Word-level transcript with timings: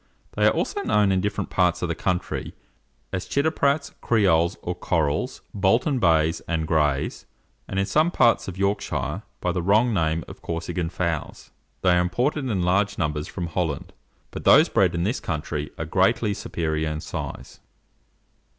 They 0.31 0.47
are 0.47 0.51
also 0.51 0.81
known 0.81 1.11
in 1.11 1.21
different 1.21 1.51
parts 1.51 1.83
of 1.83 1.87
the 1.87 1.93
country, 1.93 2.55
as 3.13 3.27
Chitteprats, 3.27 3.91
Creoles, 4.01 4.57
or 4.63 4.73
Corals, 4.73 5.41
Bolton 5.53 5.99
bays 5.99 6.39
and 6.47 6.67
grays, 6.67 7.27
and, 7.67 7.77
in 7.79 7.85
some 7.85 8.09
parts 8.09 8.47
of 8.47 8.57
Yorkshire, 8.57 9.21
by 9.41 9.51
the 9.51 9.61
wrong 9.61 9.93
name 9.93 10.23
of 10.27 10.41
Corsican 10.41 10.89
fowls. 10.89 11.51
They 11.83 11.91
are 11.91 12.01
imported 12.01 12.49
in 12.49 12.63
large 12.63 12.97
numbers 12.97 13.27
from 13.27 13.45
Holland, 13.45 13.93
but 14.31 14.43
those 14.43 14.69
bred 14.69 14.95
in 14.95 15.03
this 15.03 15.19
country 15.19 15.69
are 15.77 15.85
greatly 15.85 16.33
superior 16.33 16.89
in 16.89 16.99
size. 17.01 17.59